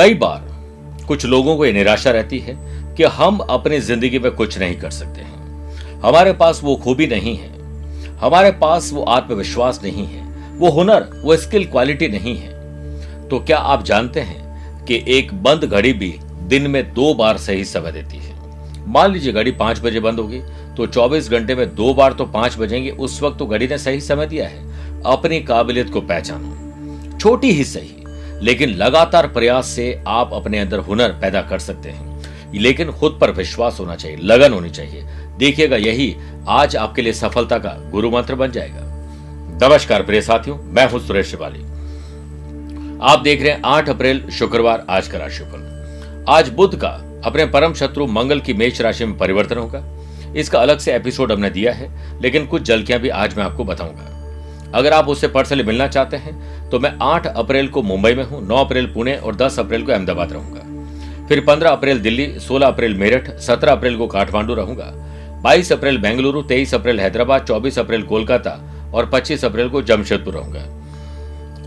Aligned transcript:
कई 0.00 0.14
बार 0.14 1.04
कुछ 1.06 1.24
लोगों 1.26 1.56
को 1.56 1.64
यह 1.66 1.72
निराशा 1.72 2.10
रहती 2.10 2.38
है 2.38 2.54
कि 2.96 3.04
हम 3.04 3.38
अपनी 3.38 3.78
ज़िंदगी 3.80 4.18
में 4.18 4.30
कुछ 4.32 4.58
नहीं 4.58 4.76
कर 4.76 4.90
सकते 4.90 5.20
हैं। 5.20 6.00
हमारे 6.00 6.32
पास 6.32 6.60
वो 6.64 6.76
खूबी 6.76 7.06
नहीं 7.06 7.36
है। 7.36 7.48
हमारे 8.16 8.50
पास 8.52 8.92
वो 8.92 9.02
आत्मविश्वास 9.02 9.80
नहीं 9.82 10.06
है। 10.06 10.22
वो 10.58 10.70
हुनर, 10.70 11.22
वो 11.24 11.36
स्किल 11.36 11.66
क्वालिटी 11.66 12.08
नहीं 12.08 12.36
है। 12.36 13.28
तो 13.28 13.40
क्या 13.40 13.58
आप 13.58 13.84
जानते 13.84 14.20
हैं 14.20 14.84
कि 14.84 15.04
एक 15.08 15.34
बंद 15.42 15.64
घड़ी 15.64 15.92
भी 15.92 16.14
दिन 16.48 16.70
में 16.70 16.82
दो 16.94 17.12
बार 17.14 17.38
सही 17.38 17.64
समय 17.64 17.92
देती 17.92 18.16
है? 18.16 18.34
मान 18.88 19.12
लीजिए 19.12 19.32
घड़ी 19.32 19.52
पाँच 19.52 19.80
बजे 19.80 20.00
बंद 20.00 20.20
होगी 20.20 20.40
तो 20.76 20.86
24 20.86 21.30
घंटे 21.30 21.54
में 21.54 21.66
दो 21.74 21.94
बार 21.94 22.12
तो 22.12 22.24
पाँच 22.24 22.58
बजेंगे। 22.58 22.90
उस 22.90 23.22
वक्त 23.22 23.38
तो 23.38 23.46
घड़ी 23.46 23.68
ने 23.68 23.78
सही 23.78 24.00
समय 24.00 24.26
दिया 24.26 24.48
है। 24.48 25.02
अपनी 25.06 25.40
काबिलियत 25.40 25.90
को 25.90 26.00
पहचानो। 26.00 27.18
छोटी 27.18 27.50
ही 27.50 27.64
सही। 27.64 27.96
लेकिन 28.42 28.70
लगातार 28.70 29.26
प्रयास 29.26 29.66
से 29.66 30.02
आप 30.08 30.30
अपने 30.32 30.58
अंदर 30.58 30.78
हुनर 30.78 31.08
पैदा 31.08 31.42
कर 31.42 31.58
सकते 31.58 31.88
हैं। 31.88 32.08
लेकिन 32.54 32.92
खुद 32.92 33.18
पर 33.20 33.30
विश्वास 33.30 33.76
होना 33.80 33.96
चाहिए, 33.96 34.16
लगन 34.16 34.52
होनी 34.52 34.70
चाहिए। 34.70 35.04
देखिएगा 35.38 35.76
यही, 35.76 36.16
आज 36.48 36.76
आपके 36.76 37.02
लिए 37.02 37.12
सफलता 37.12 37.58
का 37.58 37.90
गुरु 37.90 38.10
मंत्र 38.10 38.34
बन 38.34 38.50
जाएगा। 38.50 38.80
नमस्कार 39.62 40.02
प्रिय 40.02 40.22
साथियों, 40.22 40.56
मैं 40.56 40.90
हूँ 40.90 41.00
सुरेश 41.00 41.26
शिवाली 41.26 41.60
आप 43.02 43.20
देख 43.20 43.42
रहे 43.42 43.52
हैं 43.52 43.62
आठ 43.64 43.88
अप्रैल, 43.88 44.30
शुक्रवार, 44.30 44.86
आज 44.90 45.08
का 45.08 45.18
राशिफल। 45.18 46.24
आज 46.28 46.48
बुद्ध 46.48 46.78
का 46.78 46.88
अपने 47.24 47.46
परम 47.46 47.74
शत्रु 47.74 48.06
मंगल 48.06 48.40
की 48.40 48.54
मेष 48.54 48.80
राशि 48.80 49.04
में 49.04 49.18
परिवर्तन 49.18 49.58
होगा। 49.58 49.84
इसका 50.36 50.58
अलग 50.58 50.78
से 50.78 50.94
एपिसोड 50.94 51.32
हमने 51.32 51.50
दिया 51.50 51.72
है, 51.72 52.20
लेकिन 52.22 52.46
कुछ 52.46 52.62
जलकियाँ 52.62 53.00
भी 53.00 53.08
आज 53.08 53.36
मैं 53.36 53.44
आपको 53.44 53.64
बताऊँगा। 53.64 54.19
अगर 54.74 54.92
आप 54.92 55.08
उससे 55.08 55.28
पर्सनली 55.28 55.62
मिलना 55.62 55.86
चाहते 55.88 56.16
हैं 56.16 56.70
तो 56.70 56.78
मैं 56.78 56.92
8 57.04 57.26
अप्रैल 57.26 57.68
को 57.68 57.82
मुंबई 57.82 58.14
में 58.14 58.24
हूँ 58.24 58.46
9 58.48 58.64
अप्रैल 58.64 58.86
पुणे 58.86 59.16
और 59.16 59.36
10 59.36 59.58
अप्रैल 59.58 59.82
को 59.82 59.92
अहमदाबाद 59.92 60.32
रहूँगा। 60.32 61.26
फिर 61.28 61.44
15 61.46 61.70
अप्रैल 61.70 62.00
दिल्ली 62.00 62.26
16 62.40 62.66
अप्रैल 62.66 62.94
मेरठ 62.94 63.30
17 63.40 63.68
अप्रैल 63.68 63.96
को 63.96 64.06
काठमांडू 64.06 64.54
रहूँगा 64.54 64.92
22 65.44 65.72
अप्रैल 65.72 65.98
बेंगलुरु 65.98 66.42
23 66.44 66.74
अप्रैल 66.74 67.00
हैदराबाद 67.00 67.46
24 67.46 67.78
अप्रैल 67.78 68.02
कोलकाता 68.02 68.50
और 68.94 69.10
25 69.10 69.44
अप्रैल 69.44 69.68
को 69.68 69.82
जमशेदपुर 69.82 70.34
रहूँगा। 70.34 70.64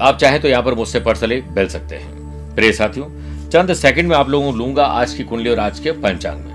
आप 0.02 0.18
चाहें 0.18 0.42
तो 0.42 0.48
यहाँ 0.48 0.64
पर 0.64 0.74
मुझसे 0.74 1.00
पर्सनली 1.00 1.42
मिल 1.50 1.68
सकते 1.68 1.96
हैं। 1.96 2.56
प्रिय 2.56 2.72
साथियों, 2.72 3.06
चंद 3.50 3.74
सेकंड 3.74 4.10
में 4.10 4.16
आप 4.16 4.30
लोगों 4.30 4.52
को 4.52 4.58
लूँगा 4.58 4.86
आज 4.86 5.14
की 5.14 5.24
कुंडली 5.24 5.50
और 5.50 5.60
आज 5.60 5.80
के 5.80 5.92
पंचांग 5.92 6.40
में। 6.40 6.52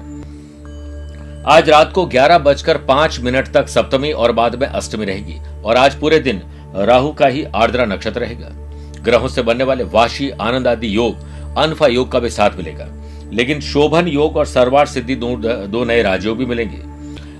आज 1.49 1.69
रात 1.71 1.93
को 1.93 2.05
ग्यारह 2.07 2.39
बजकर 2.39 2.77
पाँच 2.85 3.19
मिनट 3.21 3.49
तक 3.49 3.69
सप्तमी 3.69 4.11
और 4.13 4.33
बाद 4.33 4.55
में 4.61 4.67
अष्टमी 4.67 5.05
रहेगी। 5.07 5.39
और 5.69 5.77
आज 5.77 5.95
पूरे 5.95 6.19
दिन 6.19 6.41
राहु 6.77 7.13
का 7.13 7.27
ही 7.27 7.45
आर्द्रा 7.55 7.85
नक्षत्र 7.85 8.21
रहेगा। 8.21 8.49
ग्रहों 9.03 9.29
से 9.29 9.43
बनने 9.43 9.65
वाले 9.65 9.85
वाशी 9.85 10.31
आनंद 10.31 10.69
आदि 10.69 10.95
योग 10.97 11.57
अनफा 11.59 11.87
योग 11.87 12.11
का 12.13 12.19
भी 12.19 12.31
साथ 12.31 12.57
मिलेगा। 12.57 12.87
लेकिन 13.33 13.61
शोभन 13.61 14.07
योग 14.09 14.37
और 14.37 14.47
सर्वार 14.47 14.87
सिद्धि 14.87 15.15
दो, 15.15 15.35
दो 15.67 15.85
नए 15.85 16.03
राजयोग 16.03 16.39
भी 16.39 16.47
मिलेंगे। 16.47 16.83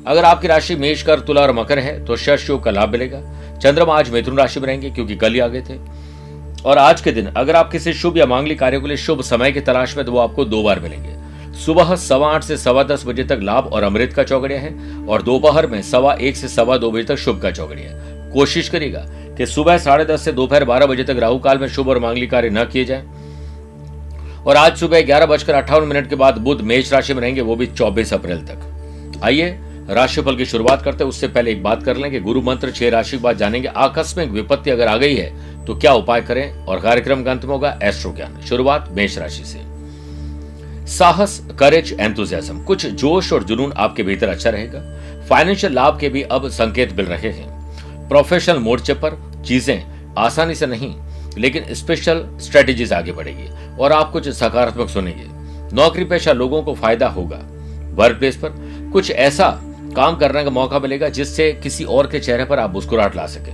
अगर 0.07 0.25
आपकी 0.25 0.49
राशि 0.49 0.77
मेष 0.77 1.03
कर 1.03 1.21
तुला 1.21 1.41
और 1.41 1.53
मकर 1.53 1.79
है 1.79 2.05
तो 2.05 2.17
शश 2.17 2.49
योग 2.51 2.63
का 2.65 2.71
लाभ 2.71 2.89
मिलेगा। 2.89 3.21
चंद्रमा 3.59 3.99
आज 3.99 4.11
मिथुन 4.11 4.37
राशि 4.39 4.61
में 4.61 4.67
रहेंगे 4.67 4.91
क्योंकि 4.91 5.17
कल 5.17 5.33
ही 5.33 5.41
आ 5.41 5.47
गए 5.47 5.63
थे। 5.63 5.79
और 6.65 6.79
आज 6.79 7.01
के 7.01 7.13
दिन 7.13 7.27
अगर 7.27 7.57
आप 7.57 7.71
किसी 7.73 7.93
शुभ 7.93 8.19
या 8.19 8.27
मांगलिक 8.27 8.59
कार्य 8.59 8.81
के 8.81 8.89
लिए 8.89 8.97
शुभ 8.97 9.23
समय 9.23 9.53
की 9.53 9.61
तलाश 9.61 9.97
में 9.97 10.05
तो 10.07 10.13
वो 10.13 10.19
आपको 10.19 10.45
दो 10.45 10.63
बार 10.63 10.81
मिलेंगे। 10.81 11.17
सुबह 11.57 11.95
सवा 11.97 12.31
आठ 12.33 12.45
से 12.45 12.57
सवा 12.57 12.83
दस 12.83 13.07
बजे 13.07 13.25
तक 13.25 13.39
लाभ 13.43 13.73
और 13.73 13.83
अमृत 13.83 14.13
का 14.13 14.23
चौगड़िया 14.25 14.61
है 14.61 15.07
और 15.07 15.23
दोपहर 15.23 15.67
में 15.67 15.81
सवा 15.83 16.15
एक 16.15 16.37
से 16.37 16.49
सवा 16.49 16.77
दो 16.77 16.91
बजे 16.91 17.05
तक 17.05 17.17
शुभ 17.17 17.41
का 17.41 17.51
चौगड़िया 17.51 17.91
कोशिश 18.33 18.69
करेगा 18.69 19.05
कि 19.37 19.47
सुबह 19.47 19.79
साढ़े 19.79 20.05
दस 20.05 20.23
से 20.23 20.33
दोपहर 20.33 20.65
बारह 20.65 20.87
बजे 20.87 21.05
तक 21.05 21.17
राहु 21.19 21.39
काल 21.39 21.59
में 21.59 21.69
शुभ 21.69 21.89
और 21.89 21.99
मांगलिक 21.99 22.31
कार्य 22.31 22.51
न 22.51 22.65
किए 22.65 22.85
जाए। 22.85 23.07
और 24.47 24.57
आज 24.57 24.77
सुबह 24.77 25.01
ग्यारह 25.01 25.27
बजकर 25.27 25.55
अट्ठावन 25.55 25.89
मिनट 25.89 26.09
के 26.09 26.17
बाद 26.17 26.39
बुद्ध 26.39 26.61
मेष 26.63 26.93
राशि 26.93 27.15
में 27.15 27.21
रहेंगे, 27.21 27.41
वो 27.41 27.57
भी 27.57 27.67
चौबीस 27.67 28.13
अप्रैल 28.15 28.39
तक। 28.47 29.21
आइए 29.25 29.59
राशिफल 29.91 30.37
की 30.37 30.45
शुरुआत 30.45 30.83
करते 30.83 31.05
हैं, 31.05 31.09
उससे 31.09 31.29
पहले 31.29 31.51
एक 31.51 31.63
बात 31.63 31.83
कर 31.83 31.97
लें 31.97 32.11
कि 32.11 32.21
गुरु 32.21 32.41
मंत्र 32.43 32.71
छह 32.71 32.91
राशि 32.91 33.17
के 33.17 33.23
बाद 33.23 33.37
जानेंगे, 33.37 33.69
आकस्मिक 33.69 34.31
विपत्ति 34.31 34.71
अगर 34.71 34.89
आ 34.89 34.97
गई 34.97 35.17
है 35.17 35.65
तो 35.65 35.75
क्या 35.75 35.93
उपाय 35.93 36.21
करें? 36.21 36.65
और 36.65 36.81
कार्यक्रम 36.81 37.23
का 37.23 37.31
अंत 37.31 37.45
में 37.45 37.53
होगा 37.53 37.79
एस्ट्रो 37.83 38.13
ज्ञान 38.13 38.41
शुरुआत 38.41 38.89
मेष 38.93 39.19
राशि 39.19 39.45
से। 39.45 39.67
साहस 40.89 41.41
करेज 41.59 41.97
एंथुजियाज्म 42.01 42.63
कुछ 42.63 42.87
जोश 42.87 43.33
और 43.33 43.45
जुनून 43.45 43.73
आपके 43.77 44.03
भीतर 44.03 44.29
अच्छा 44.29 44.51
रहेगा। 44.51 44.81
फाइनेंशियल 45.29 45.73
लाभ 45.73 45.99
के 46.01 46.09
भी 46.09 46.23
अब 46.23 46.49
संकेत 46.49 46.97
मिल 46.97 47.07
रहे 47.07 47.31
हैं। 47.31 47.58
प्रोफेशनल 48.09 48.59
मोर्चे 48.59 48.95
पर 48.95 49.17
चीज़ें 49.47 50.15
आसानी 50.19 50.55
से 50.55 50.67
नहीं, 50.67 50.95
लेकिन 51.39 51.75
स्पेशल 51.75 52.25
स्ट्रेटेजीज 52.41 52.93
आगे 52.93 53.13
बढ़ेगी 53.13 53.49
और 53.77 53.93
आप 53.93 54.11
कुछ 54.13 54.29
सकारात्मक 54.31 54.89
सुनेंगे। 54.89 55.27
नौकरी 55.77 56.05
पेशा 56.05 56.33
लोगों 56.33 56.63
को 56.63 56.75
फ़ायदा 56.75 57.09
होगा। 57.09 57.41
वर्क 57.95 58.19
प्लेस 58.19 58.37
पर 58.37 58.55
कुछ 58.93 59.11
ऐसा 59.11 59.51
काम 59.97 60.17
करने 60.17 60.45
का 60.45 60.51
मौका 60.51 60.79
मिलेगा 60.79 61.09
जिससे 61.09 61.53
किसी 61.53 61.85
और 61.87 62.07
के 62.07 62.21
चेहरे 62.21 62.45
पर 62.45 62.59
आप 62.59 62.73
मुस्कुराहट 62.73 63.17
ला 63.17 63.27
सके। 63.27 63.53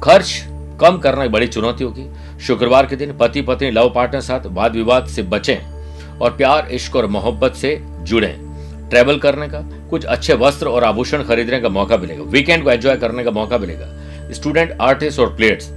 खर्च 0.00 0.32
कम 0.80 0.98
करना 0.98 1.24
एक 1.24 1.32
बड़ी 1.32 1.46
चुनौती 1.48 1.84
होगी। 1.84 2.06
शुक्रवार 2.40 2.86
के 2.86 2.96
दिन 2.96 3.16
पति 3.18 3.42
पत्नी 3.42 3.70
लव 3.70 3.92
पार्टनर 3.94 4.20
साथ 4.20 4.46
वाद 4.48 4.76
विवाद 4.76 5.06
से 5.06 5.22
बचें 5.24 6.18
और 6.18 6.36
प्यार, 6.36 6.68
इश्क 6.68 6.96
और 6.96 7.06
मोहब्बत 7.08 7.54
से 7.54 7.76
जुड़े। 8.02 8.34
ट्रेवल 8.90 9.18
करने 9.18 9.48
का 9.48 9.58
कुछ 9.90 10.04
अच्छे 10.04 10.34
वस्त्र 10.34 10.68
और 10.68 10.84
आभूषण 10.84 11.22
खरीदने 11.22 11.60
का 11.60 11.68
मौका 11.68 11.96
मिलेगा। 11.96 12.22
वीकेंड 12.22 12.64
को 12.64 12.70
एंजॉय 12.70 12.96
करने 12.96 13.24
का 13.24 13.30
मौका 13.30 13.58
मिलेगा। 13.58 14.32
स्टूडेंट 14.32 14.76
आर्टिस्ट 14.80 15.20
और 15.20 15.34
प्लेयर्स 15.36 15.70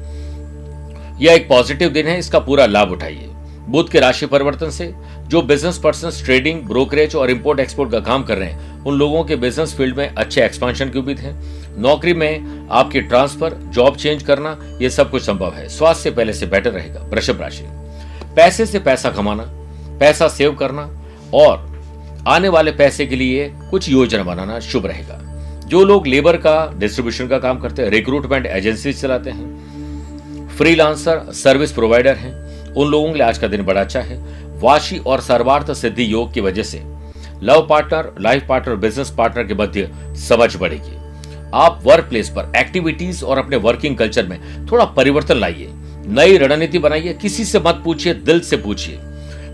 यह 1.21 1.33
एक 1.33 1.47
पॉजिटिव 1.49 1.89
दिन 1.89 2.07
है, 2.07 2.17
इसका 2.19 2.39
पूरा 2.39 2.65
लाभ 2.65 2.91
उठाइए। 2.91 3.29
बुध 3.69 3.89
के 3.89 3.99
राशि 3.99 4.25
परिवर्तन 4.25 4.69
से 4.69 4.93
जो 5.27 5.41
बिज़नेस 5.41 5.77
पर्सन 5.77 6.11
ट्रेडिंग 6.25 6.61
ब्रोकरेज 6.61 7.15
और 7.15 7.29
इंपोर्ट 7.31 7.59
एक्सपोर्ट 7.59 7.91
का 7.91 7.99
काम 7.99 8.23
कर 8.23 8.37
रहे 8.37 8.49
हैं, 8.49 8.83
उन 8.83 8.97
लोगों 8.97 9.23
के 9.23 9.35
बिज़नेस 9.35 9.75
फ़ील्ड 9.75 9.97
में 9.97 10.07
अच्छे 10.07 10.43
एक्सपांशन 10.43 10.89
की 10.89 10.99
उम्मीद 10.99 11.19
है। 11.19 11.33
नौकरी 11.81 12.13
में 12.13 12.67
आपके 12.71 13.01
ट्रांसफ़र 13.01 13.53
जॉब 13.73 13.95
चेंज 13.95 14.23
करना 14.23 14.57
यह 14.81 14.89
सब 14.89 15.11
कुछ 15.11 15.23
संभव 15.23 15.53
है। 15.53 15.67
स्वास्थ्य 15.69 16.11
पहले 16.11 16.33
से 16.33 16.45
बेटर 16.45 16.71
रहेगा। 16.71 17.01
वृषभ 17.03 17.41
राशि। 17.41 17.63
पैसे 18.35 18.65
से 18.65 18.79
पैसा 18.79 19.09
कमाना, 19.09 19.43
पैसा 19.99 20.27
सेव 20.27 20.55
करना 20.55 20.89
और 21.33 21.72
आने 22.27 22.47
वाले 22.47 22.71
पैसे 22.71 23.05
के 23.05 23.15
लिए 23.15 23.53
कुछ 23.71 23.89
योजना 23.89 24.23
बनाना 24.23 24.59
शुभ 24.59 24.85
रहेगा। 24.85 25.19
जो 25.67 25.85
लोग 25.85 26.07
लेबर 26.07 26.37
का 26.37 26.73
डिस्ट्रीब्यूशन 26.77 27.27
का 27.27 27.39
काम 27.39 27.59
करते 27.59 27.81
हैं 27.81 27.89
रिक्रूटमेंट 27.89 28.45
एजेंसी 28.45 28.93
चलाते 28.93 29.29
हैं 29.29 30.53
फ्रीलांसर 30.57 31.21
सर्विस 31.29 31.71
प्रोवाइडर 31.71 32.15
हैं, 32.15 32.33
उन 32.73 32.91
लोगों 32.91 33.07
के 33.07 33.13
लिए 33.13 33.27
आज 33.27 33.37
का 33.37 33.47
दिन 33.47 33.61
बड़ा 33.61 33.81
अच्छा 33.81 33.99
है। 33.99 34.17
वाशी 34.59 34.97
और 34.97 35.21
सर्वार्थ 35.21 35.73
सिद्धि 35.73 36.13
योग 36.13 36.33
की 36.33 36.41
वजह 36.41 36.63
से 36.63 36.83
love 37.43 37.67
partner 37.69 38.15
life 38.21 38.45
partner 38.49 38.75
business 38.75 39.09
partner 39.17 39.43
के 39.43 39.53
मध्य 39.53 39.91
समझ 40.15 40.55
बढ़ेगी। 40.55 40.97
आप 41.53 41.81
वर्क 41.83 42.05
प्लेस 42.05 42.29
पर 42.29 42.51
एक्टिविटीज़ 42.55 43.25
और 43.25 43.37
अपने 43.37 43.55
वर्किंग 43.55 43.97
कल्चर 43.97 44.27
में 44.27 44.65
थोड़ा 44.71 44.85
परिवर्तन 44.85 45.35
लाइए। 45.35 45.69
नई 46.07 46.37
रणनीति 46.37 46.79
बनाइए। 46.79 47.13
किसी 47.13 47.45
से 47.45 47.59
मत 47.59 47.81
पूछिए, 47.85 48.13
दिल 48.13 48.39
से 48.39 48.57
पूछिए। 48.57 48.99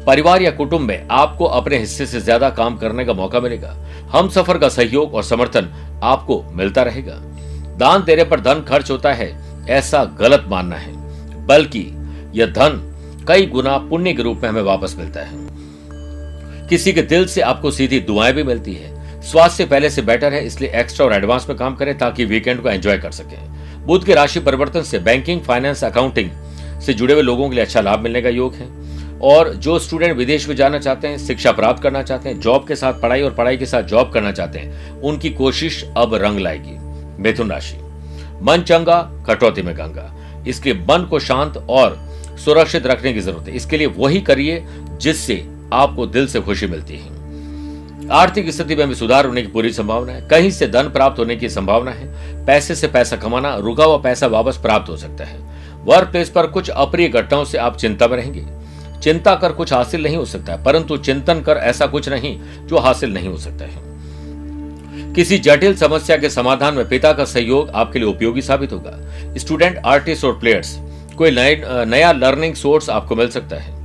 परिवार 0.06 0.42
या 0.42 0.52
कुटुंब 0.52 0.82
में 0.82 1.08
आपको 1.12 1.46
अपने 1.46 1.78
हिस्से 1.78 2.06
से 2.06 2.20
ज़्यादा 2.20 2.50
काम 2.50 2.78
करने 2.78 3.06
का 3.06 3.14
मौका 3.14 3.40
मिलेगा। 3.40 3.76
हम 4.12 4.30
सफ़र 4.30 4.58
का 4.58 4.70
सहयोग 4.70 5.14
और 5.14 5.24
समर्थन 5.24 5.70
आपको 6.04 6.44
मिलता 6.52 6.84
रहेगा। 6.84 7.16
दान 7.78 8.04
देने 8.04 8.24
पर 8.24 8.40
धन 8.40 8.62
खर्च 8.62 8.92
होता 8.92 9.14
है, 9.14 9.32
ऐसा 9.70 10.04
गलत 10.20 10.46
मानना 10.48 10.76
है। 10.76 11.46
बल्कि 11.46 11.86
यह 12.36 12.46
धन 12.46 12.86
कई 13.28 13.46
गुना 13.46 13.78
पुण्य 13.80 14.14
के 14.14 14.24
रूप 14.24 14.42
में 14.44 14.50
हमें 14.50 14.62
वापस 14.62 14.96
मिलता 14.98 15.20
है। 15.20 16.68
किसी 16.70 16.94
के 16.94 17.02
दिल 17.02 17.26
से 17.26 17.42
आपको 17.42 17.72
सीधी 17.72 18.00
दुआएँ 18.00 18.34
भी 18.34 18.44
मिलती 18.44 18.74
है। 18.74 19.22
स्वास्थ्य 19.22 19.66
पहले 19.66 19.90
से 19.90 20.02
बेटर 20.02 20.34
है, 20.34 20.46
इसलिए 20.46 20.72
एक्स्ट्रा 20.76 21.06
और 21.06 21.14
एडवांस 21.14 21.46
में 21.50 21.58
काम 21.58 21.76
करें 21.76 21.98
ताकि 21.98 22.26
वीकेंड 22.26 22.62
को 22.62 22.70
एंजॉय 22.70 22.98
कर 22.98 23.12
सकें। 23.12 23.86
बुद्ध 23.86 24.06
के 24.06 24.14
राशि 24.14 24.40
परिवर्तन 24.40 24.82
से 24.82 25.00
बैंकिंग 25.00 25.42
फाइनेंस 25.42 25.84
अकाउंटिंग 25.84 26.30
से 26.82 26.94
जुड़े 26.94 27.14
हुए 27.14 27.24
लोगों 27.24 27.50
के 27.50 27.56
लिए 27.56 27.64
अच्छा 27.64 27.82
लाभ 27.82 28.00
मिलने 28.00 28.22
का 28.22 28.30
योग 28.30 28.54
है। 28.54 28.79
और 29.22 29.54
जो 29.54 29.80
स्टूडेंट 29.80 30.18
विदेश 30.18 30.48
में 30.50 30.56
जाना 30.56 30.80
चाहते 30.80 31.08
हैं, 31.08 31.18
शिक्षा 31.18 31.52
प्राप्त 31.52 31.84
करना 31.84 32.04
चाहते 32.04 32.30
हैं, 32.30 32.40
जॉब 32.40 32.68
के 32.68 32.76
साथ 32.76 32.94
पढ़ाई 32.94 33.22
और 33.22 33.34
पढ़ाई 33.34 33.58
के 33.58 33.66
साथ 33.66 33.84
जॉब 33.84 34.12
करना 34.12 34.32
चाहते 34.32 34.60
हैं, 34.60 35.02
उनकी 35.02 35.30
कोशिश 35.30 35.86
अब 35.98 36.16
रंग 36.16 36.40
लाएगी। 36.40 36.78
मिथुन 37.22 37.52
राशि। 37.52 37.78
मन 38.44 38.58
चंगा, 38.58 39.12
कटौती 39.28 39.62
में 39.62 39.76
गंगा। 39.76 40.16
इसके 40.48 40.74
मन 40.74 41.08
को 41.10 41.20
शांत 41.20 41.66
और 41.70 42.10
सुरक्षित 42.46 42.88
रखने 42.88 43.14
की 43.14 43.20
ज़रूरत 43.20 43.48
है। 43.48 43.56
इसके 43.56 43.78
लिए 43.78 43.88
वही 43.88 44.22
करिए 44.22 44.66
जिससे 45.02 45.48
आपको 45.74 46.06
दिल 46.06 46.28
से 46.28 46.42
खुशी 46.42 46.68
मिलती 46.68 46.98
है। 46.98 47.20
आर्थिक 48.10 48.50
स्थिति 48.50 48.76
में 48.76 48.88
भी 48.88 48.96
सुधार 48.96 49.26
होने 49.26 49.42
की 49.42 49.48
पूरी 49.48 49.74
संभावना 49.74 50.14
है। 50.14 50.28
कहीं 50.28 50.52
से 50.52 50.68
धन 50.68 50.84
प्राप्त 50.84 51.20
होने 51.20 51.36
की 51.36 51.50
संभावना 51.50 51.92
है। 51.92 52.46
पैसे 52.46 52.76
से 52.76 52.88
पैसा 52.88 53.16
कमाना, 53.16 53.56
रुका 53.56 53.86
हुआ 53.86 53.98
पैसा 53.98 54.28
वापस 54.28 54.58
प्राप्त 54.58 54.90
हो 54.90 54.98
सकता 54.98 55.24
है। 55.24 55.40
वर्क 55.86 56.08
प्लेस 56.08 56.30
पर 56.30 56.48
कुछ 56.48 56.70
अप्रिय 56.70 57.10
घटनाओं 57.10 57.46
से 57.46 57.58
आप 57.58 57.78
चिंता 57.78 58.08
में 58.08 58.18
रहेंगे। 58.18 58.59
चिंता 59.02 59.36
कर 59.36 59.52
कुछ 59.52 59.74
हासिल 59.74 60.04
नहीं 60.04 60.18
हो 60.18 60.26
सकता 60.26 60.54
है, 60.54 60.64
परंतु 60.64 60.98
चिंतन 61.00 61.42
कर 61.42 61.58
ऐसा 61.58 61.86
कुछ 61.88 62.10
नहीं 62.10 62.38
जो 62.68 62.78
हासिल 62.78 63.14
नहीं 63.14 63.30
हो 63.30 63.38
सकता 63.38 63.66
है। 63.66 63.88
किसी 65.14 65.38
जटिल 65.40 65.76
समस्या 65.76 66.18
के 66.18 66.30
समाधान 66.30 66.74
में 66.74 66.88
पिता 66.90 67.12
का 67.14 67.26
सहयोग 67.26 67.70
आपके 67.72 68.00
लिए 68.00 68.08
उपयोगी 68.08 68.42
साबित 68.42 68.72
होगा। 68.74 69.36
स्टूडेंट, 69.38 69.78
आर्टिस्ट 69.78 70.26
और 70.26 70.40
प्लेयर्स, 70.40 70.78
कोई 71.18 71.32
नया 71.32 72.12
लर्निंग 72.12 72.56
सोर्स 72.56 72.90
आपको 72.90 73.16
मिल 73.16 73.30
सकता 73.30 73.56
है। 73.56 73.78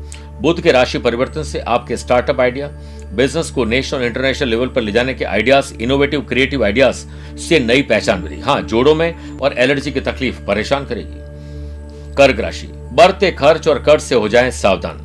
बुद्ध 0.43 0.61
के 0.62 0.72
राशि 0.72 0.99
परिवर्तन 0.99 1.43
से 1.43 1.60
आपके 1.60 1.96
स्टार्टअप 1.96 2.40
आइडिया, 2.40 2.67
बिज़नेस 3.12 3.50
को 3.50 3.64
नेशनल, 3.64 4.02
इंटरनेशनल 4.02 4.49
लेवल 4.49 4.69
पर 4.69 4.82
ले 4.82 4.93
जाने 4.93 5.14
के 5.14 5.25
आइडियाज़, 5.25 5.72
इनोवेटिव, 5.75 6.20
क्रिएटिव 6.20 6.64
आइडियाज़ 6.64 7.05
से 7.38 7.58
नई 7.60 7.82
पहचान 7.82 8.22
मिली। 8.22 8.40
हाँ 8.40 8.60
जोड़ों 8.62 8.94
में 8.94 9.38
और 9.38 9.58
एलर्जी 9.58 9.93
की 9.93 10.00
तकलीफ़ 10.02 10.40
परेशान 10.46 10.87
करेगी। 10.87 12.14
कर्क 12.17 12.40
राशि, 12.40 12.67
बढ़ते 12.93 13.31
खर्च 13.32 13.69
और 13.69 13.82
कर्ज 13.82 14.02
से 14.02 14.14
हो 14.14 14.28
जाए 14.28 14.50
सावधान। 14.52 15.00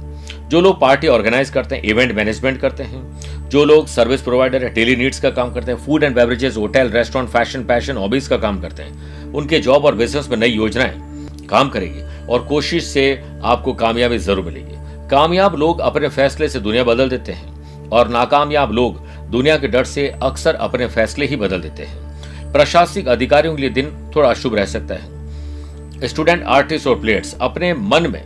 जो 0.49 0.61
लोग 0.61 0.79
पार्टी 0.79 1.07
ऑर्गेनाइज 1.07 1.49
करते 1.49 1.75
हैं, 1.75 1.83
इवेंट 1.83 2.11
मैनेजमेंट 2.11 2.59
करते 2.61 2.83
हैं, 2.83 3.49
जो 3.49 3.65
लोग 3.65 3.87
सर्विस 3.87 4.21
प्रोवाइडर 4.21 4.63
है, 4.63 4.73
डेली 4.73 4.95
नीड्स 4.95 5.19
का 5.19 5.29
काम 5.29 5.53
करते 5.53 5.71
हैं, 5.71 5.77
food 5.79 6.03
and 6.03 6.15
beverages, 6.15 6.57
hotel, 6.57 6.89
restaurant, 6.89 7.29
fashion, 7.29 7.63
passion, 7.63 7.97
hobbies 7.97 8.27
का 8.27 8.37
काम 8.37 8.59
करते 8.61 8.83
हैं। 8.83 9.33
उनके 9.33 9.59
जॉब 9.59 9.85
और 9.85 9.95
बिज़नेस 9.95 10.29
में 10.29 10.37
नई 10.37 10.49
योजनाएँ 10.49 11.47
काम 11.49 11.69
करेगी 11.69 12.01
और 12.27 12.43
कोशिश 12.43 12.83
से 12.83 13.03
आपको 13.43 13.73
कामयाबी 13.73 14.17
ज़रूर 14.17 14.45
मिलेगी। 14.45 15.07
कामयाब 15.09 15.55
लोग 15.55 15.79
अपने 15.79 16.07
फैसले 16.07 16.49
से 16.49 16.59
दुनिया 16.59 16.83
बदल 16.83 17.09
देते 17.09 17.31
हैं 17.31 17.89
और 17.89 18.09
नाकामयाब 18.09 18.71
लोग 18.71 18.99
दुनिया 19.29 19.57
के 19.57 19.67
डर 19.67 19.83
से 19.83 20.07
अक्सर 20.23 20.55
अपने 20.55 20.87
फैसले 20.87 21.25
ही 21.25 21.35
बदल 21.35 21.61
देते 21.61 21.83
हैं। 21.83 22.51
प्रशासनिक 22.53 23.07
अधिकारियों 23.07 23.55
के 23.55 23.61
लिए 23.61 23.69
दिन 23.69 24.11
थोड़ा 24.15 24.29
अशुभ 24.29 24.55
रह 24.55 24.65
सकता 24.65 24.95
है। 24.95 26.07
स्टूडेंट, 26.07 26.43
आर्टिस्ट 26.43 26.87
और 26.87 26.99
प्लेयर्स, 26.99 27.35
अपने 27.41 27.73
मन 27.73 28.11
में 28.11 28.23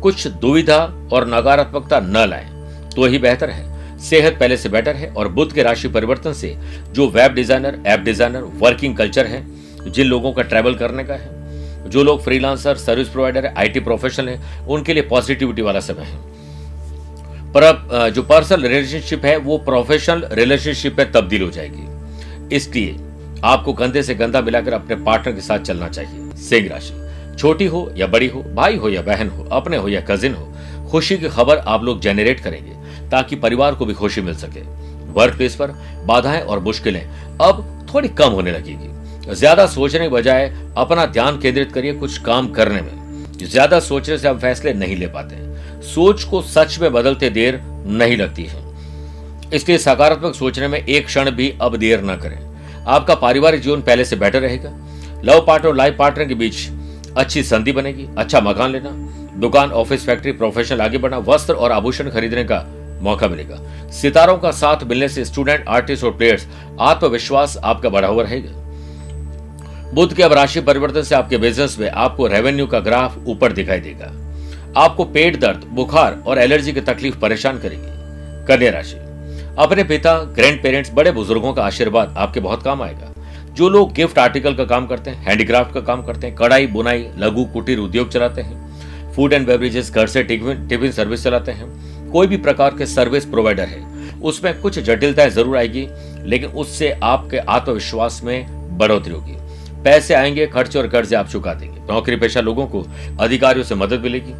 कुछ 0.00 0.26
दुविधा 0.26 0.78
और 1.12 1.26
नकारात्मकता 1.28 2.00
न 2.00 2.28
लाएँ 2.28 2.46
तो 2.90 3.06
ही 3.06 3.18
बेहतर 3.18 3.50
है। 3.50 3.98
सेहत 4.00 4.36
पहले 4.40 4.56
से 4.56 4.68
बेटर 4.68 4.96
है 4.96 5.08
और 5.10 5.28
बुद्ध 5.28 5.52
के 5.52 5.62
राशि 5.62 5.88
परिवर्तन 5.88 6.32
से 6.32 6.54
जो 6.92 7.08
web 7.08 7.32
designer 7.34 7.78
app 7.86 8.00
designer 8.00 8.42
working 8.60 8.96
culture 8.96 9.26
है, 9.26 9.44
जिन 9.86 10.06
लोगों 10.06 10.32
का 10.32 10.42
ट्रैवल 10.42 10.74
करने 10.74 11.04
का 11.04 11.14
है, 11.14 11.90
जो 11.90 12.02
लोग 12.02 12.22
फ्रीलांसर 12.24 12.76
सर्विस 12.76 13.08
प्रोवाइडर 13.08 13.46
है 13.46 13.54
आईटी 13.54 13.80
प्रोफेशनल 13.80 14.28
है, 14.28 14.66
उनके 14.66 14.94
लिए 14.94 15.02
पॉजिटिविटी 15.04 15.62
वाला 15.62 15.80
समय 15.80 16.04
है। 16.04 17.52
पर 17.52 17.62
अब 17.62 18.08
जो 18.14 18.22
पर्सनल 18.22 18.62
रिलेशनशिप 18.62 19.24
है, 19.24 19.36
वो 19.36 19.58
प्रोफेशनल 19.58 20.26
रिलेशनशिप 20.32 20.98
में 20.98 21.10
तब्दील 21.12 21.42
हो 21.42 21.50
जाएगी। 21.50 22.56
इसलिए 22.56 22.96
आपको 23.44 23.72
गंदे 23.72 24.02
से 24.02 24.14
गंदा 24.14 24.40
मिलाकर 24.40 24.72
अपने 24.72 24.96
पार्टनर 24.96 25.34
के 25.34 25.40
साथ 25.40 25.58
चलना 25.60 25.88
चाहिए। 25.88 26.36
सिंह 26.38 26.68
राशि। 26.68 26.92
छोटी 27.38 27.66
हो 27.66 27.90
या 27.96 28.06
बड़ी 28.06 28.28
हो, 28.28 28.42
भाई 28.44 28.76
हो 28.76 28.88
या 28.88 29.02
बहन 29.02 29.28
हो, 29.28 29.44
अपने 29.52 29.76
हो 29.76 29.88
या 29.88 30.00
कजिन 30.00 30.34
हो, 30.34 30.52
खुशी 30.90 31.16
की 31.18 31.28
खबर 31.28 31.58
आप 31.58 31.84
लोग 31.84 32.00
जेनरेट 32.00 32.40
करेंगे 32.40 33.08
ताकि 33.10 33.36
परिवार 33.36 33.74
को 33.74 33.86
भी 33.86 33.94
खुशी 33.94 34.20
मिल 34.20 34.34
सके। 34.36 34.60
वर्क 35.12 35.36
प्लेस 35.36 35.54
पर 35.54 35.70
बाधाएँ 36.06 36.40
और 36.40 36.58
मुश्किलें 36.58 37.02
अब 37.40 37.64
थोड़ी 37.92 38.08
कम 38.08 38.30
होने 38.30 38.52
लगेगी। 38.52 39.34
ज़्यादा 39.34 39.66
सोचने 39.66 40.00
के 40.00 40.08
बजाय 40.08 40.46
अपना 40.78 41.04
ध्यान 41.06 41.38
केंद्रित 41.38 41.72
करिए 41.72 41.92
कुछ 41.92 42.18
काम 42.18 42.48
करने 42.48 42.80
में। 42.80 43.36
ज़्यादा 43.40 43.80
सोचने 43.80 44.18
से 44.18 44.28
आप 44.28 44.38
फैसले 44.38 44.72
नहीं 44.74 44.96
ले 44.96 45.06
पाते। 45.06 45.36
सोच 45.84 46.24
को 46.24 46.40
सच 46.42 46.78
में 46.78 46.92
बदलते 46.92 47.30
देर 47.30 47.60
नहीं 47.86 48.16
लगती 48.16 48.44
है। 48.44 48.66
इसलिए 49.54 49.78
सकारात्मक 49.78 50.34
सोचने 50.34 50.68
में 50.68 50.78
एक 50.78 51.06
क्षण 51.06 51.30
भी 51.30 51.52
अब 51.60 51.76
देर 51.76 52.02
न 52.04 52.16
करें। 52.16 52.38
आपका 52.86 53.14
पारिवारिक 53.14 53.60
जीवन 53.60 53.82
पहले 53.82 54.04
से 54.04 54.16
बेटर 54.16 54.40
रहेगा। 54.40 54.72
लव 55.24 55.44
पार्टनर 55.46 55.68
और 55.68 55.76
लाइफ 55.76 55.96
पार्टनर 55.98 56.24
के 56.24 56.34
बीच 56.34 56.68
अच्छी 57.18 57.42
संधि 57.42 57.72
बनेगी 57.72 58.06
अच्छा 58.18 58.40
मकान 58.40 58.70
लेना, 58.70 58.90
दुकान, 59.38 59.70
ऑफ़िस, 59.70 60.06
फैक्ट्री 60.06 60.32
प्रोफेशनल 60.32 60.80
आगे 60.80 60.98
बढ़ना, 60.98 61.18
वस्त्र 61.18 61.54
और 61.54 61.72
आभूषण 61.72 62.10
खरीदने 62.10 62.44
का 62.44 62.64
मौका 63.02 63.28
मिलेगा। 63.28 63.90
सितारों 63.90 64.38
का 64.38 64.50
साथ 64.50 64.84
मिलने 64.84 65.08
से 65.08 65.24
स्टूडेंट 65.24 65.64
आर्टिस्ट 65.68 66.04
और 66.04 66.16
प्लेयर्स 66.16 66.46
आत्मविश्वास 66.80 67.56
आपका 67.64 67.88
बढ़ा 67.88 68.08
हुआ 68.08 68.22
रहेगा। 68.22 68.52
बुद्ध 69.94 70.14
के 70.16 70.22
अब 70.22 70.32
राशि 70.32 70.60
परिवर्तन 70.60 71.02
से 71.02 71.14
आपके 71.14 71.38
बिज़नेस 71.38 71.76
में 71.78 71.90
आपको 71.90 72.26
रेवेन्यू 72.26 72.66
का 72.66 72.80
ग्राफ 72.80 73.18
ऊपर 73.26 73.52
दिखाई 73.52 73.80
देगा। 73.80 74.12
आपको 74.76 75.04
पेट 75.04 75.40
दर्द, 75.40 75.64
बुखार 75.70 76.22
और 76.26 76.38
एलर्जी 76.38 76.72
की 76.72 76.80
तकलीफ़ 76.80 77.18
परेशान 77.18 77.58
करेगी। 77.58 78.46
कन्या 78.46 78.70
राशि। 78.70 78.96
अपने 79.58 79.84
पिता 79.84 80.18
ग्रैंड 80.18 80.62
पेरेंट्स 80.62 80.90
बड़े 80.94 81.12
बुज़ुर्गों 81.12 81.52
का 81.52 81.62
आशीर्वाद 81.62 82.14
आपके 82.18 82.40
बहुत 82.40 82.62
काम 82.62 82.82
आएगा। 82.82 83.07
जो 83.58 83.68
लोग 83.68 83.92
गिफ्ट 83.92 84.18
आर्टिकल 84.18 84.54
का 84.54 84.64
काम 84.64 84.86
करते 84.86 85.10
हैं, 85.10 85.24
हैंडीक्राफ्ट 85.24 85.72
का 85.74 85.80
काम 85.80 86.02
करते 86.02 86.26
हैं, 86.26 86.34
कढ़ाई, 86.36 86.66
बुनाई, 86.66 87.06
लघु, 87.18 87.44
कुटीर, 87.44 87.78
उद्योग 87.78 88.10
चलाते 88.10 88.40
हैं 88.40 89.12
फ़ूड 89.12 89.32
एंड 89.32 89.46
बेवरेजेस 89.46 89.90
घर 89.92 90.06
से 90.06 90.22
टिफ़िन 90.22 90.90
सर्विस 90.90 91.24
चलाते 91.24 91.52
हैं। 91.52 92.10
कोई 92.10 92.26
भी 92.26 92.36
प्रकार 92.36 92.74
के 92.74 92.86
सर्विस 92.86 93.24
प्रोवाइडर 93.24 93.64
है, 93.64 93.82
उसमें 94.20 94.60
कुछ 94.60 94.78
जटिलताएँ 94.78 95.30
ज़रूर 95.30 95.56
आएगी, 95.56 95.86
लेकिन 96.24 96.50
उससे 96.50 96.90
आपके 97.02 97.38
आत्मविश्वास 97.38 98.20
में 98.24 98.78
बढ़ोतरी 98.78 99.14
होगी। 99.14 99.36
पैसे 99.84 100.14
आएँगे, 100.14 100.46
खर्च 100.46 100.76
और 100.76 100.88
कर्जे 100.88 101.16
आप 101.16 101.28
चुका 101.28 101.54
देंगे। 101.54 101.80
नौकरी 101.92 102.16
पेशा 102.16 102.40
लोगों 102.40 102.66
को 102.66 102.84
अधिकारियों 103.20 103.64
से 103.64 103.74
मदद 103.74 104.00
मिलेगी। 104.00 104.34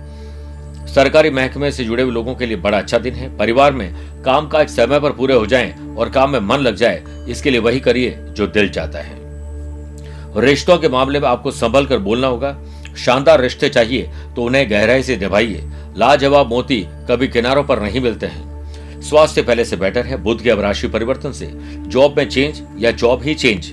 सरकारी 0.89 1.31
महकमे 1.31 1.71
से 1.71 1.85
जुड़े 1.85 2.03
हुए 2.03 2.13
लोगों 2.13 2.35
के 2.35 2.47
लिए 2.47 2.57
बड़ा 2.57 2.79
अच्छा 2.79 2.99
दिन 2.99 3.15
है। 3.15 3.37
परिवार 3.39 3.73
में 3.73 4.23
कामकाज 4.25 4.69
समय 4.69 5.01
पर 5.01 5.13
पूरे 5.13 5.35
हो 5.35 5.47
जाएँ 5.47 5.95
और 5.97 6.11
काम 6.11 6.31
में 6.31 6.41
मन 6.41 6.59
लग 6.59 6.75
जाए, 6.75 7.03
इसके 7.29 7.51
लिए 7.51 7.61
वही 7.61 7.81
करिए 7.81 8.17
जो 8.31 8.47
दिल 8.47 8.69
चाहता 8.69 8.99
है। 8.99 9.17
रिश्तों 10.37 10.79
के 10.79 10.89
मामले 10.89 11.21
में 11.21 11.29
आपको 11.29 11.51
संभल 11.51 11.87
कर 11.87 11.99
बोलना 11.99 12.27
होगा। 12.27 12.57
शानदार 12.97 13.41
रिश्ते 13.41 13.69
चाहिए 13.69 14.11
तो 14.37 14.43
उन्हें 14.43 14.69
गहराई 14.71 15.03
से 15.03 15.17
निभाइए। 15.17 15.63
लाजवाब 15.97 16.49
मोती 16.49 16.81
कभी 17.09 17.29
किनारों 17.29 17.65
पर 17.65 17.83
नहीं 17.83 18.01
मिलते 18.01 18.27
हैं। 18.27 19.01
स्वास्थ्य 19.03 19.43
पहले 19.43 19.65
से 19.65 19.77
बेटर 19.77 20.07
है, 20.07 20.17
बुद्ध 20.17 20.41
के 20.43 20.51
अब 20.51 20.61
राशि 20.61 20.89
परिवर्तन 20.89 21.33
से। 21.33 21.51
जॉब 21.89 22.17
में 22.19 22.29
चेंज 22.29 22.63
या 22.79 22.91
जॉब 22.93 23.23
ही 23.23 23.35
चेंज, 23.35 23.73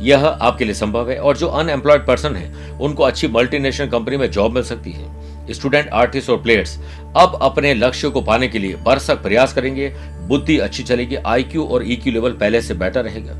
यह 0.00 0.26
आपके 0.26 0.64
लिए 0.64 0.74
संभव 0.74 1.10
है। 1.10 1.18
और 1.18 1.36
जो 1.36 1.46
अनएम्प्लॉयड 1.48 2.06
पर्सन 2.06 2.36
है, 2.36 2.78
उनको 2.78 3.02
अच्छी 3.02 3.28
मल्टीनेशनल 3.28 3.88
कंपनी 3.88 4.16
में 4.16 4.30
जॉब 4.30 4.54
मिल 4.54 4.62
सकती 4.62 4.90
है। 4.90 5.14
स्टूडेंट, 5.50 5.88
आर्टिस्ट 5.88 6.30
और 6.30 6.40
प्लेयर्स 6.42 6.78
अब 7.16 7.38
अपने 7.42 7.74
लक्ष्य 7.74 8.08
को 8.08 8.20
पाने 8.20 8.48
के 8.48 8.58
लिए 8.58 8.76
बरसक 8.76 9.22
प्रयास 9.22 9.52
करेंगे। 9.52 9.88
बुद्धि 10.28 10.58
अच्छी 10.58 10.82
चलेगी 10.82 11.16
आईक्यू 11.16 11.64
और 11.64 11.82
ईक्यू 11.86 12.12
लेवल 12.12 12.32
पहले 12.32 12.62
से 12.62 12.74
बेटर 12.74 13.04
रहेगा। 13.04 13.34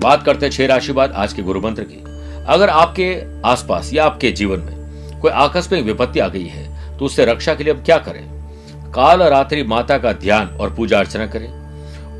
बात 0.00 0.22
करते 0.22 0.46
हैं 0.46 0.52
छह 0.52 0.66
राशि 0.66 0.92
बाद 0.92 1.12
आज 1.12 1.32
के 1.32 1.42
गुरु 1.42 1.60
मंत्र 1.60 1.82
की। 1.82 2.02
अगर 2.48 2.68
आपके 2.68 3.14
आसपास 3.48 3.92
या 3.94 4.04
आपके 4.04 4.30
जीवन 4.32 4.60
में 4.60 5.20
कोई 5.20 5.30
आकस्मिक 5.30 5.84
विपत्ति 5.84 6.20
आ 6.20 6.28
गई 6.28 6.46
है 6.46 6.98
तो 6.98 7.04
उससे 7.04 7.24
रक्षा 7.24 7.54
के 7.54 7.64
लिए 7.64 7.72
अब 7.72 7.82
क्या 7.84 7.98
करें? 7.98 8.22
काल 8.92 9.22
रात्रि 9.22 9.62
माता 9.62 9.98
का 9.98 10.12
ध्यान 10.12 10.46
और 10.50 10.74
पूजा 10.74 10.98
अर्चना 10.98 11.26
करें। 11.26 11.48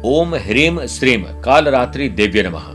ओम 0.05 0.35
ह्रीम 0.35 0.85
श्रीम 0.87 1.23
काल 1.43 1.69
रात्रि 1.69 2.09
देव्य 2.09 2.43
नमः। 2.43 2.69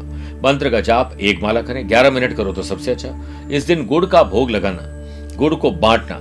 मंत्र 0.43 0.69
का 0.69 0.79
जाप 0.81 1.17
एक 1.21 1.41
माला 1.43 1.61
करें। 1.61 1.87
ग्यारह 1.87 2.11
मिनट 2.11 2.35
करो 2.37 2.53
तो 2.53 2.63
सबसे 2.63 2.91
अच्छा। 2.91 3.47
इस 3.51 3.63
दिन 3.63 3.85
गुड़ 3.85 4.05
का 4.05 4.23
भोग 4.23 4.51
लगाना। 4.51 4.91
गुड़ 5.35 5.55
को 5.55 5.71
बांटना, 5.71 6.17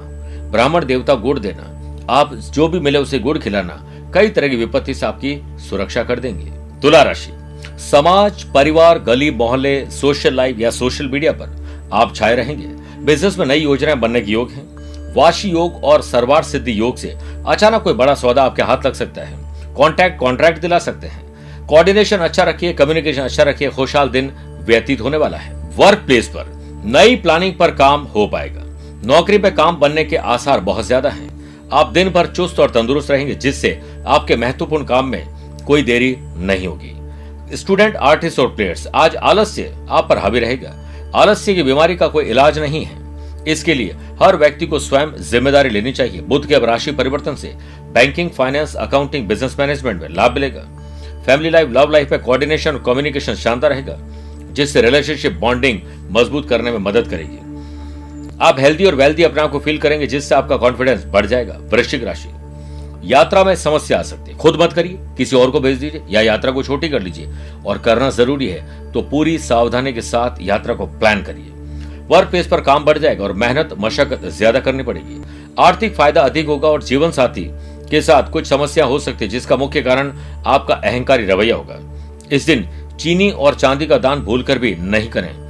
ब्राह्मण 0.50 0.85
देवता 0.85 1.14
गुड़ 1.14 1.38
देना, 1.38 1.71
आप 2.11 2.35
जो 2.35 2.68
भी 2.68 2.80
मिले 2.80 2.99
उसे 2.99 3.18
गुड़ 3.18 3.38
खिलाना, 3.38 3.85
कई 4.14 4.28
तरह 4.28 4.49
की 4.49 4.56
विपत्ति 4.56 4.94
से 4.94 5.06
आपकी 5.06 5.42
सुरक्षा 5.59 6.02
कर 6.02 6.21
देंगे। 6.21 6.50
तुला 6.83 7.02
राशि। 7.02 7.30
समाज, 7.78 8.42
परिवार, 8.42 8.99
गली, 8.99 9.30
मोहल्ले 9.30 9.90
सोशल 9.90 10.35
लाइफ 10.35 10.59
या 10.59 10.71
सोशल 10.71 11.09
मीडिया 11.09 11.33
पर 11.33 11.64
आप 11.92 12.14
छाए 12.14 12.35
रहेंगे। 12.35 12.66
बिज़नेस 13.02 13.38
में 13.38 13.47
नई 13.47 13.59
योजनाएँ 13.59 13.97
बनने 13.97 14.21
के 14.21 14.33
योग 14.33 14.50
हैं। 14.50 14.75
वाशी 15.14 15.50
योग 15.50 15.85
और 15.85 16.02
सरवार 16.02 16.42
सिद्धि 16.42 16.78
योग 16.78 16.97
से 16.97 17.16
अचानक 17.47 17.83
कोई 17.83 17.92
बड़ा 17.92 18.14
सौदा 18.14 18.42
आपके 18.44 18.62
हाथ 18.62 18.87
लग 18.87 18.92
सकता 18.92 19.23
है। 19.23 19.38
कॉन्टैक्ट 19.75 20.21
कॉन्ट्रैक्ट 20.21 20.61
दिला 20.61 20.78
सकते 20.78 21.06
हैं। 21.06 21.25
कोऑर्डिनेशन 21.66 22.16
अच्छा 22.16 22.42
रखिए 22.42 22.73
कम्युनिकेशन 22.73 23.23
अच्छा 23.23 23.42
रखिए, 23.42 23.71
खुशहाल 23.71 24.09
दिन 24.09 24.33
व्यतीत 24.66 25.00
होने 25.00 25.16
वाला 25.16 25.38
है। 25.38 25.71
वर्क 25.76 25.99
प्लेस 25.99 26.28
पर 26.28 26.52
नई 26.85 27.16
प्लानिंग 27.16 27.54
पर 27.54 27.71
काम 27.71 28.00
हो 28.02 28.26
पाएगा। 28.26 28.63
नौकरी 29.04 29.38
पे 29.38 29.50
काम 29.50 29.76
बनने 29.76 30.04
के 30.04 30.16
आसार 30.16 30.61
बहुत 30.61 30.87
ज़्यादा 30.87 31.08
हैं। 31.08 31.68
आप 31.73 31.88
दिन 31.88 32.08
भर 32.08 32.26
चुस्त 32.26 32.61
और 32.61 32.70
तंदुरुस्त 32.70 33.11
रहेंगे, 33.11 33.34
जिससे 33.34 33.80
आपके 34.06 34.37
महत्वपूर्ण 34.37 34.84
काम 34.84 35.08
में 35.08 35.64
कोई 35.66 35.82
देरी 35.82 36.16
नहीं 36.18 36.66
होगी। 36.66 37.56
स्टूडेंट, 37.56 37.96
आर्टिस्ट 37.96 38.38
और 38.38 38.49
प्लेयर्स, 38.49 38.87
आज 38.87 39.16
आलस्य 39.16 39.75
आप 39.90 40.08
पर 40.08 40.18
हावी 40.18 40.40
रहेगा। 40.40 40.75
आलस्य 41.14 41.54
की 41.54 41.62
बीमारी 41.62 41.96
का 41.96 42.08
कोई 42.08 42.25
इलाज 42.25 42.58
नहीं 42.58 42.84
है। 42.84 43.02
इसके 43.44 43.75
लिए 43.75 43.96
हर 44.23 44.37
व्यक्ति 44.37 44.66
को 44.66 44.78
स्वयं 44.78 45.12
ज़िम्मेदारी 45.20 45.70
लेनी 45.70 45.92
चाहिए। 45.92 46.20
बुद्ध 46.23 46.46
के 46.46 46.54
अब 46.54 46.64
राशि 46.64 46.92
परिवर्तन 46.92 47.34
से 47.34 47.54
banking, 47.94 48.30
finance, 48.30 48.75
accounting, 48.76 49.26
business 49.28 49.56
management 49.58 50.00
में 50.02 50.08
लाभ 50.08 50.34
मिलेगा। 50.34 50.62
फैमिली 51.26 51.50
लाइफ, 51.50 51.68
लव 51.68 51.90
लाइफ 51.90 52.12
में 52.12 52.23
कोऑर्डिनेशन 52.23 52.70
और 52.70 52.82
कम्युनिकेशन 52.87 53.34
शानदार 53.34 53.70
रहेगा, 53.70 53.96
जिससे 54.52 54.82
रिलेशनशिप 54.82 55.32
बॉन्डिंग 55.32 55.80
मज़बूत 56.11 56.49
करने 56.49 56.70
में 56.70 56.78
मदद 56.80 57.08
करेगी। 57.08 57.38
आप 58.42 58.58
हेल्दी 58.60 58.84
और 58.84 58.94
वेल्दी 58.94 59.22
अपने 59.22 59.42
आप 59.42 59.50
को 59.50 59.58
फील 59.58 59.78
करेंगे, 59.78 60.06
जिससे 60.06 60.34
आपका 60.34 60.56
कॉन्फिडेंस 60.56 61.04
बढ़ 61.06 61.26
जाएगा। 61.26 61.58
वृश्चिक 61.64 62.04
राशि। 62.04 62.28
यात्रा 63.04 63.42
में 63.44 63.54
समस्या 63.56 63.98
आ 63.98 64.02
सकती 64.02 64.30
है। 64.30 64.36
खुद 64.38 64.60
मत 64.60 64.72
करिए। 64.72 64.98
किसी 65.16 65.36
और 65.36 65.50
को 65.50 65.60
भेज 65.60 65.78
दीजिए 65.78 66.02
या 66.10 66.20
यात्रा 66.20 66.52
को 66.52 66.62
छोटी 66.62 66.88
कर 66.88 67.02
लीजिए। 67.02 67.28
और 67.66 67.78
करना 67.78 68.08
ज़रूरी 68.10 68.48
है 68.48 68.92
तो 68.92 69.02
पूरी 69.02 69.38
सावधानी 69.38 69.92
के 69.92 70.00
साथ 70.02 70.40
यात्रा 70.42 70.74
को 70.74 70.86
प्लान 70.88 71.22
करिए। 71.22 71.50
वर्क 72.08 72.28
प्लेस 72.30 72.46
पर 72.46 72.60
काम 72.60 72.84
बढ़ 72.84 72.98
जाएगा 72.98 73.24
और 73.24 73.32
मेहनत, 73.34 73.74
मशक्कत 73.78 74.24
ज़्यादा 74.28 74.60
करनी 74.60 74.82
पड़ेगी। 74.82 75.22
आर्थिक 75.58 75.94
फ़ायदा 75.94 76.22
अधिक 76.22 76.46
होगा 76.46 76.68
और 76.68 76.82
जीवन 76.82 77.10
साथी 77.10 77.44
के 77.90 78.00
साथ 78.02 78.30
कुछ 78.30 78.46
समस्या 78.46 78.84
हो 78.84 78.98
सकती 78.98 79.24
है, 79.24 79.30
जिसका 79.30 79.56
मुख्य 79.56 79.82
कारण 79.82 80.12
आपका 80.46 80.74
अहंकारी 80.74 81.26
रवैया 81.26 81.56
होगा। 81.56 81.78
इस 82.32 82.46
दिन 82.46 82.68
चीनी 83.00 83.30
और 83.30 83.54
चांदी 83.54 83.86
का 83.86 83.98
दान 83.98 84.20
भूलकर 84.20 84.58
भी 84.58 84.74
नहीं 84.74 85.08
करें। 85.08 85.43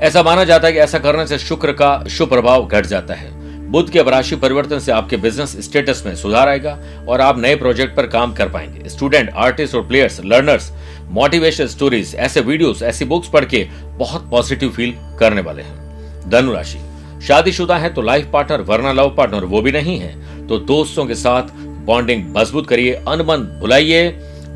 ऐसा 0.00 0.22
माना 0.22 0.44
जाता 0.44 0.66
है 0.66 0.72
कि 0.72 0.78
ऐसा 0.78 0.98
करने 0.98 1.26
से 1.26 1.38
शुक्र 1.38 1.72
का 1.72 2.04
शुभ 2.10 2.28
प्रभाव 2.28 2.66
घट 2.66 2.86
जाता 2.86 3.14
है। 3.14 3.32
बुद्ध 3.70 3.88
के 3.90 4.02
राशि 4.02 4.36
परिवर्तन 4.36 4.78
से 4.78 4.92
आपके 4.92 5.16
बिज़नेस 5.16 5.56
स्टेटस 5.64 6.02
में 6.06 6.14
सुधार 6.16 6.48
आएगा 6.48 6.78
और 7.08 7.20
आप 7.20 7.38
नए 7.38 7.54
प्रोजेक्ट 7.56 7.96
पर 7.96 8.06
काम 8.06 8.34
कर 8.34 8.48
पाएँगे। 8.48 8.88
स्टूडेंट 8.88 9.30
आर्टिस्ट 9.30 9.74
और 9.74 9.86
प्लेयर्स 9.86 10.20
लर्नर्स 10.24 10.70
मोटिवेशन 11.08 11.66
स्टोरीज 11.66 12.14
ऐसे 12.14 12.40
वीडियोस 12.40 12.82
ऐसी 12.82 13.04
बुक्स 13.04 13.28
पढ़ 13.28 13.44
के 13.44 13.66
बहुत 13.98 14.28
पॉजिटिव 14.30 14.70
फील 14.70 14.94
करने 15.20 15.40
वाले 15.40 15.62
हैं। 15.62 16.30
धनु 16.30 16.52
राशि, 16.52 16.78
शादीशुदा 17.26 17.76
है 17.76 17.92
तो 17.94 18.02
लाइफ 18.02 18.30
पार्टनर 18.32 18.60
वरना 18.60 18.92
लव 18.92 19.14
पार्टनर 19.16 19.44
वो 19.44 19.62
भी 19.62 19.72
नहीं 19.72 19.98
है। 19.98 20.46
तो 20.46 20.58
दोस्तों 20.58 21.06
के 21.06 21.14
साथ 21.14 21.56
बॉन्डिंग 21.86 22.24
मज़बूत 22.36 22.68
करिए 22.68 22.92
अनमन 23.08 23.58
भुलाइए 23.60 24.08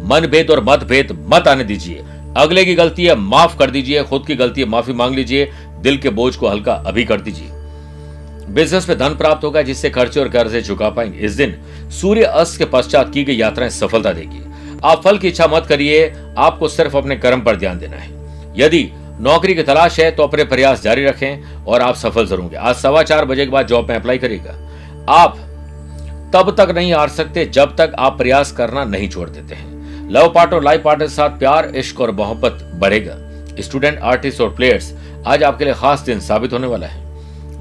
मन 0.03 0.27
भेद 0.27 0.51
और 0.51 0.65
मतभेद 0.65 1.17
मत 1.29 1.49
आने 1.49 1.65
दीजिए। 1.65 2.05
अगले 2.39 2.65
की 2.65 2.75
गलती 2.75 3.05
है, 3.05 3.15
माफ़ 3.15 3.57
कर 3.59 3.71
दीजिए, 3.71 4.03
खुद 4.03 4.27
की 4.27 4.35
गलती 4.35 4.61
है, 4.61 4.67
माफ़ी 4.69 4.93
मांग 4.93 5.15
लीजिए, 5.15 5.51
दिल 5.81 5.97
के 5.99 6.11
बोझ 6.11 6.35
को 6.37 6.49
हल्का 6.49 6.73
अभी 6.87 7.05
कर 7.05 7.21
दीजिए। 7.21 7.49
बिज़नेस 8.51 8.89
में 8.89 8.99
धन 8.99 9.15
प्राप्त 9.15 9.45
होगा, 9.45 9.63
जिससे 9.63 9.91
खर्चे 9.91 10.21
और 10.21 10.29
कर्जे 10.29 10.61
चुका 10.63 10.91
पाएँगे। 10.91 11.19
इस 11.19 11.33
दिन 11.33 11.55
सूर्य 11.91 12.23
अस्त 12.23 12.59
के 12.59 12.65
पश्चात 12.65 13.13
की 13.13 13.25
गई 13.25 13.37
यात्राएँ 13.37 13.71
सफलता 13.71 14.13
देगी। 14.13 14.43
आप 14.85 15.03
फल 15.05 15.19
की 15.19 15.29
इच्छा 15.29 15.47
मत 15.47 15.67
करिए, 15.67 16.13
आपको 16.39 16.69
सिर्फ़ 16.69 16.97
अपने 16.97 17.17
कर्म 17.17 17.41
पर 17.41 17.57
ध्यान 17.57 17.79
देना 17.79 17.97
है। 17.97 18.11
यदि 18.57 18.89
नौकरी 19.21 19.55
की 19.55 19.63
तलाश 19.63 19.99
है 20.01 20.11
तो 20.11 20.23
अपने 20.23 20.45
प्रयास 20.45 20.83
जारी 20.83 21.05
रखें 21.05 21.65
और 21.65 21.81
आप 21.81 21.95
सफल 21.95 22.27
ज़रूर 22.27 22.41
होंगे। 22.41 22.57
आज 22.57 22.75
सवा 22.77 23.03
चार 23.03 23.25
बजे 23.25 23.45
के 23.45 23.51
बाद 23.51 23.67
जॉब 23.67 23.89
में 23.89 23.97
अप्लाई 23.97 24.19
करेगा 24.19 24.53
आप 25.13 25.37
तब 26.35 26.55
तक 26.59 26.71
नहीं 26.71 26.93
हार 26.95 27.09
सकते, 27.09 27.45
जब 27.47 27.75
तक 27.77 27.95
आप 27.99 28.17
प्रयास 28.19 28.53
करना 28.53 28.85
नहीं 28.85 29.09
छोड़ 29.09 29.29
देते 29.31 29.55
हैं। 29.55 29.78
लव 30.11 30.33
पार्ट 30.35 30.53
और 30.53 30.63
लाइफ 30.65 30.83
पार्टनर 30.83 31.07
के 31.07 31.13
साथ 31.15 31.39
प्यार, 31.39 31.73
इश्क 31.77 32.01
और 32.01 32.11
मोहब्बत 32.11 32.73
बढ़ेगा। 32.75 33.17
स्टूडेंट, 33.61 33.99
आर्टिस्ट 33.99 34.41
और 34.41 34.55
प्लेयर्स, 34.55 34.95
आज 35.27 35.43
आपके 35.43 35.65
लिए 35.65 35.75
खास 35.75 36.01
दिन 36.01 36.21
साबित 36.21 36.53
होने 36.53 36.67
वाला 36.67 36.87
है। 36.87 37.07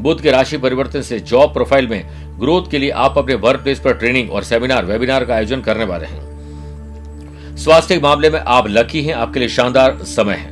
बुद्ध 0.02 0.22
के 0.22 0.32
राशि 0.32 0.58
परिवर्तन 0.58 1.02
से 1.02 1.20
जॉब 1.20 1.54
प्रोफ़ाइल 1.54 1.88
में 1.88 2.08
ग्रोथ 2.40 2.72
के 2.72 2.78
लिए 2.78 2.90
आप 2.90 3.18
अपने 3.18 3.36
वर्क 3.36 3.60
प्लेस 3.60 3.80
पर 3.80 3.94
ट्रेनिंग 3.94 4.32
और 4.32 4.44
सेमिनार 4.44 4.86
वेबिनार 4.86 5.26
का 5.26 5.36
आयोजन 5.36 5.62
करने 5.62 5.84
वाले 5.84 6.06
हैं। 6.06 7.58
स्वास्थ्य 7.58 7.96
के 7.96 8.02
मामले 8.02 8.30
में 8.30 8.40
आप 8.40 8.68
लकी 8.68 9.04
हैं, 9.04 9.14
आपके 9.14 9.40
लिए 9.40 9.50
शानदार 9.50 9.98
समय 10.04 10.34
है। 10.34 10.52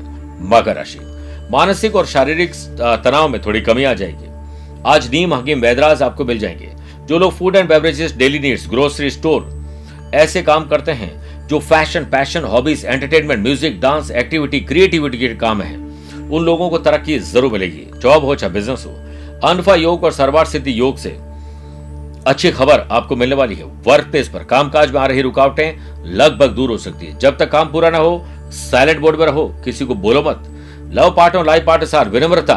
मकर 0.49 0.75
राशि। 0.75 0.99
मानसिक 1.51 1.95
और 1.95 2.05
शारीरिक 2.05 2.53
तनाव 2.81 3.27
में 3.27 3.41
थोड़ी 3.41 3.61
कमी 3.61 3.83
आ 3.83 3.93
जाएगी। 3.93 4.29
आज 4.85 5.11
नीम 5.11 5.33
हकीम 5.33 5.59
वैदराज 5.59 6.01
आपको 6.01 6.25
मिल 6.25 6.39
जाएँगे। 6.39 6.71
जो 7.05 7.19
लोग 7.19 7.33
food 7.33 7.55
and 7.55 7.69
beverages 7.69 8.15
daily 8.15 8.39
needs 8.39 8.69
grocery 8.69 9.09
store 9.09 9.65
ऐसे 10.13 10.41
काम 10.41 10.67
करते 10.67 10.91
हैं 10.91 11.25
जो 11.47 11.59
fashion, 11.59 12.03
passion, 12.03 12.43
hobbies, 12.43 12.85
entertainment, 12.85 13.41
music, 13.43 13.79
dance, 13.81 14.11
activity, 14.11 14.59
creativity 14.61 15.17
के 15.17 15.27
काम 15.35 15.61
है, 15.61 15.75
उन 16.27 16.43
लोगों 16.43 16.69
को 16.69 16.77
तरक्की 16.77 17.17
ज़रूर 17.21 17.51
मिलेगी। 17.51 17.85
जॉब 18.01 18.23
हो 18.25 18.35
चाहे 18.35 18.53
बिज़नेस 18.53 18.85
हो। 18.85 18.91
अनफा 19.43 19.75
योग 19.75 20.03
और 20.03 20.11
सरवार 20.11 20.45
सिद्धि 20.45 20.79
योग 20.79 20.97
से 20.97 21.17
अच्छी 22.27 22.51
खबर 22.51 22.87
आपको 22.91 23.15
मिलने 23.15 23.35
वाली 23.35 23.55
है। 23.55 23.63
वर्क 23.85 24.05
प्लेस 24.05 24.29
पर 24.29 24.43
कामकाज 24.43 24.91
में 24.91 24.99
आ 25.01 25.05
रही 25.05 25.21
रुकावटें 25.21 26.05
लगभग 26.07 26.55
दूर 26.55 26.69
हो 26.69 26.77
सकती 26.77 27.05
है। 27.05 27.17
जब 27.19 27.37
तक 27.37 27.51
काम 27.51 27.71
पूरा 27.71 27.89
ना 27.89 27.97
हो, 27.97 28.25
साइलेंट 28.51 28.99
बोर्ड 28.99 29.17
पर 29.17 29.25
रहो। 29.25 29.47
किसी 29.65 29.85
को 29.85 29.95
बोलो 29.95 30.21
मत। 30.21 30.43
लव 30.93 31.13
पार्टनर 31.17 31.45
लाइफ 31.45 31.65
पार्टनर 31.65 31.87
साथ 31.87 32.05
विनम्रता, 32.05 32.55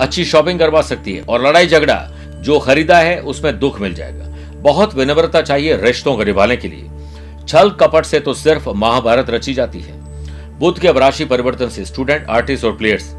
अच्छी 0.00 0.24
शॉपिंग 0.24 0.58
करवा 0.58 0.82
सकती 0.82 1.12
है 1.12 1.22
और 1.22 1.46
लड़ाई 1.46 1.66
झगड़ा 1.66 1.96
जो 2.38 2.58
खरीदा 2.58 2.98
है, 2.98 3.20
उसमें 3.20 3.58
दुख 3.58 3.80
मिल 3.80 3.94
जाएगा। 3.94 4.24
बहुत 4.62 4.94
विनम्रता 4.94 5.40
चाहिए 5.42 5.76
रिश्तों 5.76 6.16
को 6.16 6.24
निभाने 6.24 6.56
के 6.56 6.68
लिए। 6.68 6.88
छल 7.48 7.70
कपट 7.70 8.04
से 8.04 8.20
तो 8.20 8.34
सिर्फ़ 8.34 8.68
महाभारत 8.68 9.30
रची 9.30 9.54
जाती 9.54 9.80
है। 9.80 10.02
बुद्ध 10.58 10.78
के 10.80 10.92
राशि 10.92 11.24
परिवर्तन 11.24 11.68
से 11.68 11.84
स्टूडेंट 11.84 12.26
आर्टिस्ट 12.30 12.64
और 12.64 12.76
प्लेयर्स 12.76 13.12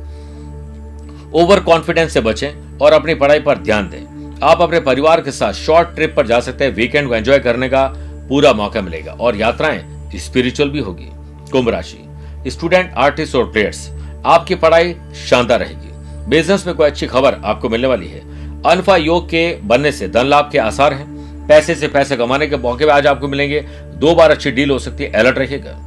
ओवर 1.36 1.60
कॉन्फिडेंस 1.60 2.14
से 2.14 2.22
बचें 2.22 2.78
और 2.78 2.94
अपनी 2.94 3.16
पढ़ाई 3.16 3.40
पर 3.40 3.58
ध्यान 3.58 3.90
दें। 3.90 4.40
आप 4.44 4.62
अपने 4.62 4.80
परिवार 4.80 5.22
के 5.22 5.32
साथ 5.32 5.54
शॉर्ट 5.54 5.96
ट्रिप 5.96 6.14
पर 6.18 6.28
जा 6.28 6.40
सकते 6.40 6.66
हैं। 6.66 6.72
वीकेंड 6.72 7.08
को 7.08 7.16
एंजॉय 7.16 7.40
करने 7.40 7.70
का 7.70 7.86
पूरा 8.30 8.54
मौका 8.54 8.82
मिलेगा 8.82 9.12
और 9.12 9.36
यात्राएँ 9.36 10.10
स्पिरिचुअल 10.16 10.70
भी 10.70 10.80
होगी। 10.80 11.10
कुंभ 11.52 11.70
राशि 11.70 12.50
स्टूडेंट 12.50 12.94
आर्टिस्ट 12.98 13.36
और 13.36 13.52
प्लेयर्स 13.52 13.90
आपकी 14.26 14.56
पढ़ाई 14.56 14.96
शानदार 15.30 15.60
रहेगी। 15.60 16.30
बिज़नेस 16.30 16.66
में 16.68 16.76
कोई 16.76 16.88
अच्छी 16.88 17.08
खबर 17.08 17.40
आपको 17.46 17.70
मिलने 17.70 17.88
वाली 17.88 18.08
है। 18.08 18.20
अनफा 18.66 18.96
योग 18.98 19.26
के 19.26 19.52
बनने 19.64 19.92
से 19.92 20.08
धन 20.08 20.26
लाभ 20.26 20.50
के 20.52 20.58
आसार 20.58 20.94
हैं। 20.94 21.15
पैसे 21.48 21.76
से 21.76 21.88
पैसे 21.88 22.16
कमाने 22.18 22.48
के 22.48 22.58
मौके 22.58 22.90
आज 22.90 23.08
आपको 23.08 23.28
मिलेंगे। 23.28 23.60
दो 23.96 24.14
बार 24.16 24.32
अच्छी 24.32 24.52
डील 24.52 24.72
हो 24.72 24.80
सकती 24.80 25.04
है 25.04 25.12
अलर्ट 25.12 25.38
रखिएगा 25.38 25.78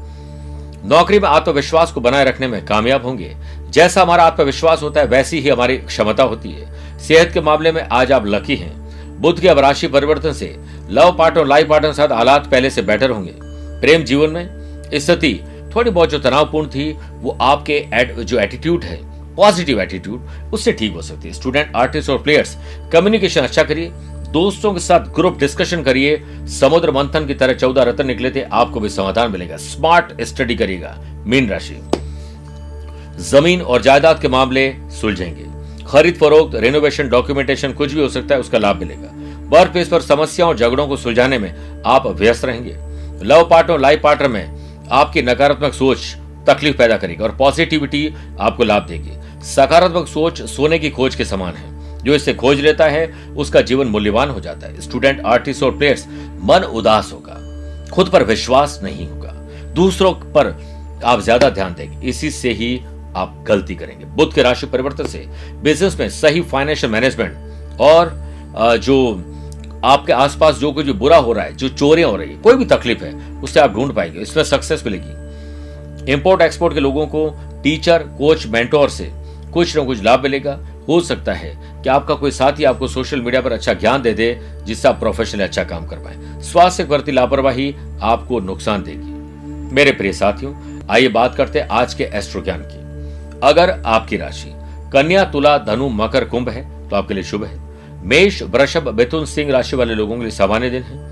नौकरी 0.85 1.19
में 1.19 1.29
आत्मविश्वास 1.29 1.93
को 1.93 2.01
बनाए 2.01 2.25
रखने 2.25 2.47
में 2.47 2.65
कामयाब 2.65 3.05
होंगे। 3.05 3.35
जैसा 3.71 4.03
हमारा 4.03 4.25
आत्मविश्वास 4.25 4.83
होता 4.83 5.01
है 5.01 5.07
वैसी 5.07 5.39
ही 5.41 5.49
हमारी 5.49 5.77
क्षमता 5.79 6.23
होती 6.23 6.51
है। 6.51 6.99
सेहत 6.99 7.33
के 7.33 7.41
मामले 7.41 7.73
में 7.73 7.83
आज 7.83 8.13
आप 8.13 8.27
लकी 8.27 8.57
हैं। 8.57 9.21
बुद्ध 9.21 9.41
के 9.41 9.49
अब 9.49 9.59
राशि 9.59 9.89
परिवर्तन 9.89 10.33
से 10.33 10.57
लव 10.91 11.13
पार्टनर 11.19 11.47
लाइफ 11.47 11.69
पार्टनर 11.69 11.93
साथ 11.93 12.13
हालात 12.13 12.47
पहले 12.47 12.71
से 12.71 12.83
बेटर 12.83 13.11
होंगे। 13.11 13.33
प्रेम 13.81 14.05
जीवन 14.05 14.31
में 14.31 14.91
स्थिति 14.95 15.39
थोड़ी 15.75 15.91
बहुत 15.91 16.11
जो 16.11 16.19
तनावपूर्ण 16.19 16.69
थी 16.69 16.93
वो 16.93 17.37
आपके 17.41 17.73
एड, 17.95 18.17
जो 18.17 18.39
एटीट्यूड 18.39 18.85
है 18.85 18.99
पॉजिटिव 19.37 19.81
एटीट्यूड 19.81 20.53
उससे 20.53 20.73
ठीक 20.73 20.93
हो 20.93 21.03
सकती 21.03 21.29
है। 21.29 21.35
स्टूडेंट 21.35 21.73
आर्टिस्ट 21.77 22.11
और 22.11 22.19
प्लेयर्स 22.19 22.57
कम्युनिकेशन 22.93 23.41
अच्छा 23.41 23.63
करिए। 23.63 23.91
दोस्तों 24.33 24.73
के 24.73 24.81
साथ 24.81 25.01
ग्रुप 25.01 25.39
डिस्कशन 25.39 25.83
करिए। 25.83 26.23
समुद्र 26.47 26.91
मंथन 26.91 27.27
की 27.27 27.35
तरह 27.35 27.55
चौदह 27.55 27.83
रत्न 27.83 28.07
निकले 28.07 28.31
थे, 28.31 28.43
आपको 28.43 28.81
भी 28.81 28.89
समाधान 28.89 29.31
मिलेगा। 29.33 29.57
स्मार्ट 29.57 30.21
स्टडी 30.23 30.57
करिएगा, 30.57 30.97
मीन 31.27 31.49
राशि। 31.49 31.81
ज़मीन 33.21 33.63
और 33.63 33.83
जायदाद 33.83 34.21
के 34.21 34.29
मामले 34.29 34.75
सुलझेंगे। 35.01 35.47
खरीद 35.85 36.15
फरोख्त 36.15 36.55
रेनोवेशन 36.55 37.09
डॉक्यूमेंटेशन 37.09 37.73
कुछ 37.73 37.93
भी 37.93 38.01
हो 38.01 38.09
सकता 38.09 38.35
है, 38.35 38.41
उसका 38.41 38.59
लाभ 38.59 38.77
मिलेगा। 38.77 39.09
वर्क 39.49 39.73
प्लेस 39.73 39.89
पर 39.89 40.01
समस्याओं, 40.01 40.55
झगड़ों 40.55 40.87
को 40.87 40.97
सुलझाने 40.97 41.39
में 41.39 41.83
आप 41.87 42.07
व्यस्त 42.07 42.45
रहेंगे। 42.45 42.77
लव 43.25 43.49
पार्टनर 43.51 43.73
और 43.73 43.81
लाइफ 43.81 44.01
पार्टनर 44.03 44.29
में 44.29 44.87
आपकी 44.91 45.23
नकारात्मक 45.23 45.73
सोच 45.73 46.17
तकलीफ़ 46.49 46.77
पैदा 46.77 46.97
करेगी 46.97 47.23
और 47.23 47.37
पॉजिटिविटी 47.37 48.15
आपको 48.41 48.65
लाभ 48.65 48.87
देगी। 48.87 49.45
सकारात्मक 49.45 50.07
सोच 50.09 50.43
सोने 50.43 50.79
की 50.79 50.91
खोज 50.91 51.15
के 51.15 51.25
समान 51.25 51.55
है। 51.55 51.78
जो 51.99 52.15
इसे 52.15 52.35
खोज 52.35 52.61
लेता 52.61 52.85
है, 52.87 53.07
उसका 53.37 53.61
जीवन 53.61 53.87
मूल्यवान 53.87 54.31
हो 54.31 54.41
जाता 54.41 54.67
है। 54.67 54.81
स्टूडेंट 54.81 55.21
आर्टिस्ट 55.27 55.63
और 55.63 55.77
प्लेयर्स 55.79 56.07
मन 56.43 56.65
उदास 56.65 57.13
होगा। 57.13 57.35
खुद 57.93 58.09
पर 58.09 58.25
विश्वास 58.25 58.79
नहीं 58.83 59.09
होगा। 59.09 59.33
दूसरों 59.75 60.13
पर 60.33 60.47
आप 61.05 61.21
ज़्यादा 61.21 61.51
ध्यान 61.51 61.75
देंगे। 61.75 62.09
इसी 62.09 62.31
से 62.31 62.53
ही 62.53 62.77
आप 63.17 63.45
गलती 63.49 63.75
करेंगे। 63.75 64.05
बुद्ध 64.07 64.33
के 64.35 64.43
राशि 64.43 64.67
परिवर्तन 64.67 65.07
से 65.07 65.25
बिज़नेस 65.63 65.99
में 66.01 66.09
सही 66.11 66.41
फाइनेंशियल 66.43 66.93
मैनेजमेंट 66.93 67.79
और 67.81 68.11
जो 68.79 68.99
आपके 69.85 70.13
आसपास 70.13 70.57
जो 70.57 70.73
कुछ 70.73 70.87
बुरा 70.89 71.17
हो 71.17 71.33
रहा 71.33 71.45
है, 71.45 71.57
जो 71.57 71.69
चोरियाँ 71.69 72.11
हो 72.11 72.17
रही 72.17 72.31
है, 72.31 72.37
कोई 72.37 72.55
भी 72.55 72.65
तकलीफ़ 72.67 73.05
है, 73.05 73.13
उससे 73.41 73.61
आप 73.61 73.73
ढूंढ 73.73 73.93
पाएँगे। 73.93 74.21
इसमें 74.21 74.43
सक्सेस 74.45 74.83
मिलेगी। 74.87 76.13
इंपोर्ट 76.13 76.43
एक्सपोर्ट 76.43 76.75
के 76.75 76.81
लोगों 76.81 77.07
को 77.07 77.29
टीचर 77.63 78.03
कोच 78.19 78.47
मेंटोर 78.47 78.91
से 78.91 79.11
कुछ 79.53 79.77
ना 79.77 79.83
कुछ 79.85 80.03
लाभ 80.03 80.23
मिलेगा। 80.23 80.59
हो 80.89 81.01
सकता 81.01 81.33
है 81.33 81.83
कि 81.83 81.89
आपका 81.89 82.15
कोई 82.15 82.31
साथी 82.31 82.65
आपको 82.65 82.89
सोशल 82.89 83.21
मीडिया 83.21 83.43
पर 83.43 83.53
अच्छा 83.53 83.75
ज्ञान 83.75 84.03
दे 84.03 84.13
दे, 84.13 84.41
जिससे 84.65 84.89
आप 84.89 84.99
प्रोफेशनल 84.99 85.45
अच्छा 85.45 85.65
काम 85.65 85.87
कर 85.87 85.97
पाए। 85.97 86.43
स्वास्थ्य 86.43 86.85
प्रति 86.85 87.13
लापरवाही 87.13 87.75
आपको 88.03 88.41
नुकसान 88.41 88.83
देगी। 88.83 89.19
मेरे 89.75 89.93
प्रिय 89.93 90.13
साथियों, 90.13 90.81
आइए 90.91 91.09
बात 91.09 91.35
करते 91.35 91.61
हैं 91.61 91.69
आज 91.69 91.95
के 91.95 92.05
एस्ट्रो 92.05 92.43
ज्ञान 92.43 92.61
की। 92.61 92.79
अगर 93.43 93.83
आपकी 93.87 94.17
राशि 94.17 94.53
कन्या, 94.93 95.25
तुला, 95.25 95.59
धनु, 95.59 95.89
मकर, 95.89 96.25
कुंभ 96.25 96.49
है 96.49 96.89
तो 96.89 96.97
आपके 96.97 97.15
लिए 97.15 97.23
शुभ 97.23 97.45
है। 97.45 97.61
मेष, 98.05 98.43
वृषभ, 98.43 98.95
मिथुन, 98.95 99.25
सिंह 99.25 99.53
राशि 99.53 99.77
वाले 99.77 99.95
लोगों 99.95 100.17
के 100.17 100.23
लिए 100.23 100.31
सामान्य 100.31 100.71
दिन 100.71 100.83
है। 100.83 101.09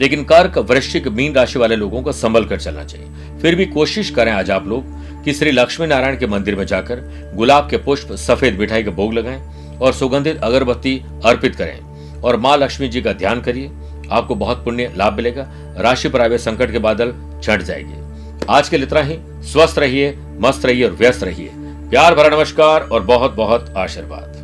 लेकिन 0.00 0.24
कर्क, 0.24 0.58
वृश्चिक, 0.58 1.08
मीन 1.08 1.34
राशि 1.34 1.58
वाले 1.58 1.76
लोगों 1.76 2.02
को 2.02 2.12
संभल 2.12 2.44
कर 2.44 2.60
चलना 2.60 2.84
चाहिए। 2.84 3.08
फिर 3.42 3.54
भी 3.54 3.66
कोशिश 3.66 4.10
करें 4.10 4.32
आज 4.32 4.50
आप 4.50 4.66
लोग 4.66 4.84
कि 5.26 5.32
श्री 5.32 5.50
लक्ष्मी 5.50 5.86
नारायण 5.86 6.18
के 6.18 6.26
मंदिर 6.26 6.56
में 6.56 6.66
जाकर 6.66 7.00
गुलाब 7.34 7.70
के 7.70 7.76
पुष्प, 7.76 8.12
सफ़ेद 8.12 8.58
मिठाई 8.58 8.82
का 8.82 8.90
भोग 8.90 9.14
लगाएँ 9.14 9.40
और 9.78 9.92
सुगंधित 9.92 10.40
अगरबत्ती 10.42 11.02
अर्पित 11.24 11.56
करें 11.56 11.80
और 12.20 12.36
माँ 12.36 12.56
लक्ष्मी 12.56 12.88
जी 12.88 13.02
का 13.02 13.12
ध्यान 13.12 13.40
करिए। 13.40 13.70
आपको 14.10 14.34
बहुत 14.34 14.64
पुण्य 14.64 14.92
लाभ 14.96 15.12
मिलेगा। 15.12 15.46
राशि 15.78 16.08
पर 16.08 16.20
आए 16.20 16.38
संकट 16.38 16.72
के 16.72 16.78
बादल 16.78 17.40
छट 17.42 17.62
जाएँगे। 17.62 17.94
आज 18.50 18.68
के 18.68 18.76
लिए 18.76 18.86
इतना 18.86 19.00
ही। 19.00 19.18
स्वस्थ 19.20 19.78
रहिए, 19.78 20.18
मस्त 20.40 20.66
रहिए 20.66 20.84
और 20.84 20.92
व्यस्त 20.92 21.24
रहिए। 21.24 21.50
प्यार 21.90 22.14
भरा 22.14 22.36
नमस्कार 22.36 22.80
और 22.80 23.00
बहुत 23.00 23.34
बहुत 23.34 23.74
आशीर्वाद। 23.76 24.35